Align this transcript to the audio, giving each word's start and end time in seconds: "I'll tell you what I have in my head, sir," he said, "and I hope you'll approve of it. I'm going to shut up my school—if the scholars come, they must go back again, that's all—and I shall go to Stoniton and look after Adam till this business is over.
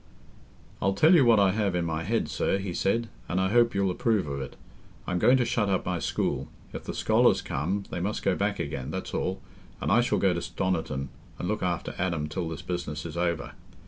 "I'll 0.81 0.95
tell 0.95 1.13
you 1.13 1.23
what 1.25 1.39
I 1.39 1.51
have 1.51 1.75
in 1.75 1.85
my 1.85 2.01
head, 2.03 2.27
sir," 2.27 2.57
he 2.57 2.73
said, 2.73 3.07
"and 3.29 3.39
I 3.39 3.49
hope 3.51 3.75
you'll 3.75 3.91
approve 3.91 4.25
of 4.25 4.41
it. 4.41 4.55
I'm 5.05 5.19
going 5.19 5.37
to 5.37 5.45
shut 5.45 5.69
up 5.69 5.85
my 5.85 5.99
school—if 5.99 6.83
the 6.85 6.95
scholars 6.95 7.43
come, 7.43 7.83
they 7.91 7.99
must 7.99 8.23
go 8.23 8.35
back 8.35 8.57
again, 8.57 8.89
that's 8.89 9.13
all—and 9.13 9.91
I 9.91 10.01
shall 10.01 10.17
go 10.17 10.33
to 10.33 10.39
Stoniton 10.41 11.09
and 11.37 11.47
look 11.47 11.61
after 11.61 11.93
Adam 11.99 12.27
till 12.29 12.49
this 12.49 12.63
business 12.63 13.05
is 13.05 13.15
over. 13.15 13.51